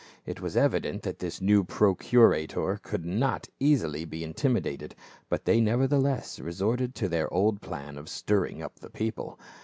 It 0.25 0.41
was 0.41 0.57
evident 0.57 1.03
that 1.03 1.19
this 1.19 1.41
new 1.41 1.63
procurator 1.63 2.79
could 2.81 3.05
not 3.05 3.47
easily 3.59 4.03
be 4.03 4.23
intimidated, 4.23 4.95
but 5.29 5.45
they 5.45 5.61
nevertheless 5.61 6.39
resorted 6.39 6.95
to 6.95 7.07
their 7.07 7.31
old 7.31 7.61
plan 7.61 7.99
of 7.99 8.07
''stirring 8.07 8.61
up 8.61 8.79
the 8.79 8.89
people." 8.89 9.37